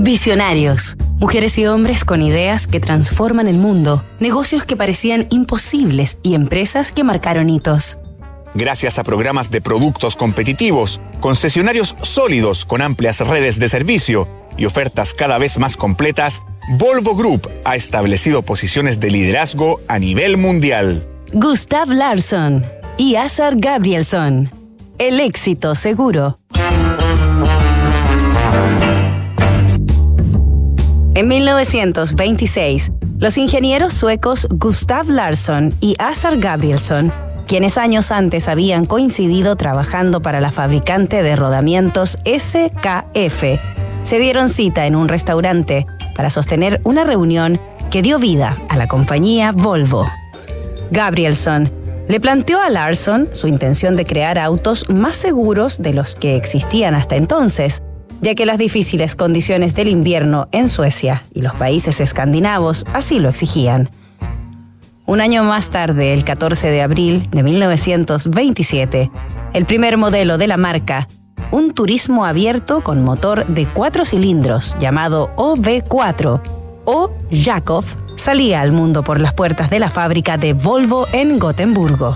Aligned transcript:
Visionarios. 0.00 0.96
Mujeres 1.18 1.58
y 1.58 1.66
hombres 1.66 2.04
con 2.04 2.22
ideas 2.22 2.68
que 2.68 2.78
transforman 2.78 3.48
el 3.48 3.58
mundo, 3.58 4.04
negocios 4.20 4.64
que 4.64 4.76
parecían 4.76 5.26
imposibles 5.30 6.20
y 6.22 6.34
empresas 6.36 6.92
que 6.92 7.02
marcaron 7.02 7.50
hitos. 7.50 7.98
Gracias 8.54 9.00
a 9.00 9.02
programas 9.02 9.50
de 9.50 9.60
productos 9.60 10.14
competitivos, 10.14 11.00
concesionarios 11.18 11.96
sólidos 12.02 12.64
con 12.64 12.80
amplias 12.80 13.26
redes 13.26 13.58
de 13.58 13.68
servicio 13.68 14.28
y 14.56 14.66
ofertas 14.66 15.14
cada 15.14 15.36
vez 15.36 15.58
más 15.58 15.76
completas, 15.76 16.44
Volvo 16.70 17.16
Group 17.16 17.50
ha 17.64 17.74
establecido 17.74 18.42
posiciones 18.42 19.00
de 19.00 19.10
liderazgo 19.10 19.80
a 19.88 19.98
nivel 19.98 20.36
mundial. 20.36 21.08
Gustav 21.32 21.88
Larsson 21.88 22.64
y 22.98 23.16
Azar 23.16 23.54
Gabrielson. 23.56 24.48
El 24.98 25.18
éxito 25.18 25.74
seguro. 25.74 26.38
En 31.18 31.26
1926, 31.26 32.92
los 33.18 33.38
ingenieros 33.38 33.92
suecos 33.92 34.46
Gustav 34.52 35.08
Larsson 35.08 35.74
y 35.80 35.96
Azar 35.98 36.38
Gabrielsson, 36.38 37.12
quienes 37.48 37.76
años 37.76 38.12
antes 38.12 38.46
habían 38.46 38.84
coincidido 38.84 39.56
trabajando 39.56 40.22
para 40.22 40.40
la 40.40 40.52
fabricante 40.52 41.24
de 41.24 41.34
rodamientos 41.34 42.18
SKF, 42.24 43.42
se 44.04 44.18
dieron 44.20 44.48
cita 44.48 44.86
en 44.86 44.94
un 44.94 45.08
restaurante 45.08 45.88
para 46.14 46.30
sostener 46.30 46.80
una 46.84 47.02
reunión 47.02 47.60
que 47.90 48.00
dio 48.00 48.20
vida 48.20 48.56
a 48.68 48.76
la 48.76 48.86
compañía 48.86 49.50
Volvo. 49.50 50.06
Gabrielson 50.92 51.72
le 52.06 52.20
planteó 52.20 52.60
a 52.60 52.70
Larsson 52.70 53.28
su 53.32 53.48
intención 53.48 53.96
de 53.96 54.06
crear 54.06 54.38
autos 54.38 54.88
más 54.88 55.16
seguros 55.16 55.82
de 55.82 55.94
los 55.94 56.14
que 56.14 56.36
existían 56.36 56.94
hasta 56.94 57.16
entonces, 57.16 57.82
ya 58.20 58.34
que 58.34 58.46
las 58.46 58.58
difíciles 58.58 59.14
condiciones 59.16 59.74
del 59.74 59.88
invierno 59.88 60.48
en 60.52 60.68
Suecia 60.68 61.22
y 61.34 61.42
los 61.42 61.54
países 61.54 62.00
escandinavos 62.00 62.84
así 62.92 63.18
lo 63.18 63.28
exigían. 63.28 63.90
Un 65.06 65.20
año 65.20 65.42
más 65.42 65.70
tarde, 65.70 66.12
el 66.12 66.24
14 66.24 66.70
de 66.70 66.82
abril 66.82 67.28
de 67.30 67.42
1927, 67.42 69.10
el 69.54 69.64
primer 69.64 69.96
modelo 69.96 70.36
de 70.36 70.46
la 70.46 70.58
marca, 70.58 71.08
un 71.50 71.72
turismo 71.72 72.26
abierto 72.26 72.82
con 72.82 73.02
motor 73.02 73.46
de 73.46 73.66
cuatro 73.66 74.04
cilindros 74.04 74.76
llamado 74.78 75.30
OV4 75.36 76.42
o 76.84 77.10
Jakov, 77.30 77.84
salía 78.16 78.60
al 78.60 78.72
mundo 78.72 79.02
por 79.02 79.20
las 79.20 79.32
puertas 79.32 79.70
de 79.70 79.78
la 79.78 79.88
fábrica 79.88 80.36
de 80.36 80.52
Volvo 80.52 81.06
en 81.12 81.38
Gotemburgo. 81.38 82.14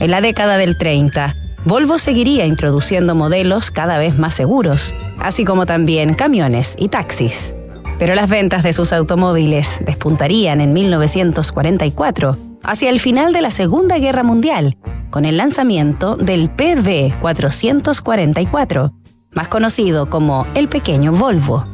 En 0.00 0.10
la 0.10 0.20
década 0.20 0.56
del 0.56 0.76
30, 0.76 1.36
Volvo 1.64 1.98
seguiría 1.98 2.46
introduciendo 2.46 3.14
modelos 3.14 3.70
cada 3.70 3.98
vez 3.98 4.18
más 4.18 4.34
seguros, 4.34 4.94
así 5.18 5.44
como 5.44 5.66
también 5.66 6.14
camiones 6.14 6.74
y 6.78 6.88
taxis. 6.88 7.54
Pero 7.98 8.14
las 8.14 8.30
ventas 8.30 8.62
de 8.62 8.72
sus 8.72 8.94
automóviles 8.94 9.82
despuntarían 9.84 10.62
en 10.62 10.72
1944, 10.72 12.38
hacia 12.62 12.88
el 12.88 12.98
final 12.98 13.34
de 13.34 13.42
la 13.42 13.50
Segunda 13.50 13.98
Guerra 13.98 14.22
Mundial, 14.22 14.78
con 15.10 15.26
el 15.26 15.36
lanzamiento 15.36 16.16
del 16.16 16.50
PV444, 16.56 18.94
más 19.32 19.48
conocido 19.48 20.08
como 20.08 20.46
el 20.54 20.70
pequeño 20.70 21.12
Volvo, 21.12 21.66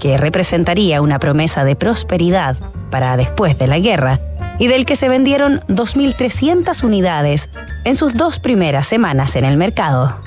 que 0.00 0.16
representaría 0.16 1.02
una 1.02 1.18
promesa 1.18 1.64
de 1.64 1.76
prosperidad 1.76 2.56
para 2.90 3.18
después 3.18 3.58
de 3.58 3.66
la 3.66 3.78
guerra 3.78 4.20
y 4.58 4.68
del 4.68 4.86
que 4.86 4.96
se 4.96 5.10
vendieron 5.10 5.60
2.300 5.68 6.82
unidades 6.82 7.50
en 7.84 7.96
sus 7.96 8.14
dos 8.14 8.40
primeras 8.40 8.86
semanas 8.86 9.36
en 9.36 9.44
el 9.44 9.56
mercado. 9.56 10.20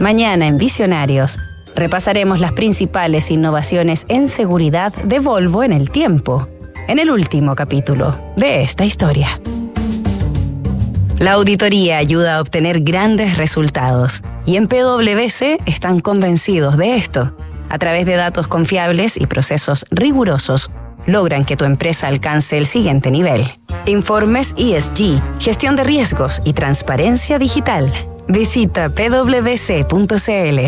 Mañana 0.00 0.46
en 0.46 0.58
Visionarios 0.58 1.38
repasaremos 1.74 2.40
las 2.40 2.52
principales 2.52 3.30
innovaciones 3.30 4.04
en 4.08 4.28
seguridad 4.28 4.92
de 5.04 5.20
Volvo 5.20 5.62
en 5.62 5.72
el 5.72 5.90
tiempo, 5.90 6.48
en 6.88 6.98
el 6.98 7.10
último 7.10 7.54
capítulo 7.54 8.18
de 8.36 8.62
esta 8.62 8.84
historia. 8.84 9.40
La 11.18 11.32
auditoría 11.32 11.98
ayuda 11.98 12.36
a 12.36 12.40
obtener 12.40 12.80
grandes 12.80 13.36
resultados 13.36 14.22
y 14.46 14.56
en 14.56 14.68
PwC 14.68 15.58
están 15.66 15.98
convencidos 15.98 16.76
de 16.76 16.94
esto. 16.94 17.36
A 17.70 17.78
través 17.78 18.06
de 18.06 18.14
datos 18.14 18.46
confiables 18.46 19.16
y 19.16 19.26
procesos 19.26 19.84
rigurosos, 19.90 20.70
logran 21.06 21.44
que 21.44 21.56
tu 21.56 21.64
empresa 21.64 22.06
alcance 22.06 22.56
el 22.56 22.66
siguiente 22.66 23.10
nivel. 23.10 23.44
Informes 23.88 24.54
ESG, 24.58 25.18
gestión 25.40 25.74
de 25.74 25.82
riesgos 25.82 26.42
y 26.44 26.52
transparencia 26.52 27.38
digital. 27.38 27.90
Visita 28.28 28.90
pwc.cl. 28.90 30.58